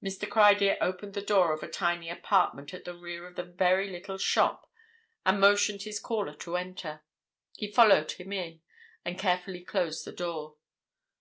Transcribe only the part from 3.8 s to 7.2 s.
little shop and motioned his caller to enter.